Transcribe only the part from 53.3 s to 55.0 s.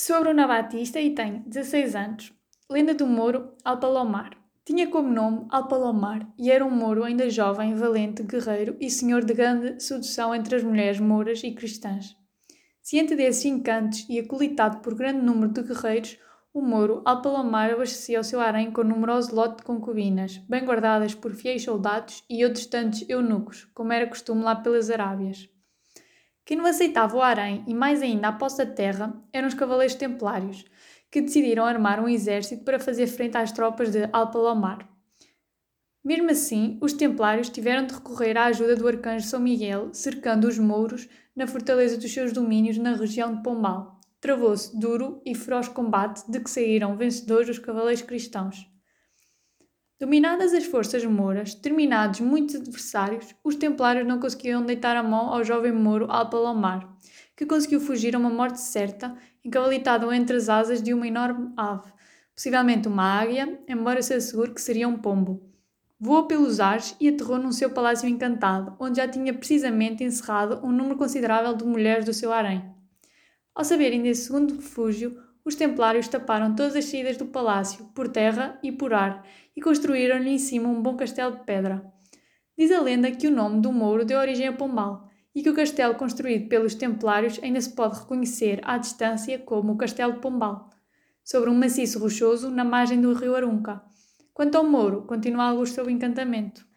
os templários não conseguiam deitar